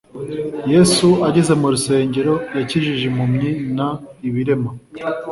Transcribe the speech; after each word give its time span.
Yesu 0.73 1.07
ageze 1.27 1.53
mu 1.61 1.67
rusengero 1.73 2.33
yakijije 2.57 3.03
impumyi 3.11 3.49
n 3.75 3.77
ibirema 4.27 4.71